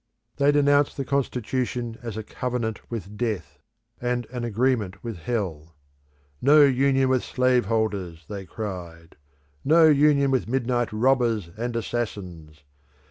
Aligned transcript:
They 0.37 0.51
denounced 0.51 0.97
the 0.97 1.05
constitution 1.05 1.95
as 2.01 2.17
a 2.17 2.23
covenant 2.23 2.89
with 2.89 3.17
death, 3.17 3.59
and 4.01 4.25
an 4.31 4.43
agreement 4.43 5.03
with 5.03 5.17
hell. 5.17 5.75
No 6.41 6.63
union 6.63 7.07
with 7.09 7.23
slave 7.23 7.65
holders! 7.65 8.25
they 8.27 8.47
cried. 8.47 9.15
No 9.63 9.87
union 9.89 10.31
with 10.31 10.47
midnight 10.49 10.91
robbers 10.91 11.51
and 11.55 11.75
assassins! 11.75 12.63